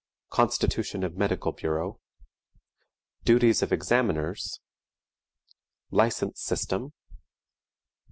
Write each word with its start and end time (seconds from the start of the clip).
Constitution 0.31 1.03
of 1.03 1.15
Medical 1.15 1.51
Bureau. 1.51 1.99
Duties 3.23 3.61
of 3.61 3.71
Examiners. 3.71 4.59
License 5.91 6.41
System. 6.41 6.91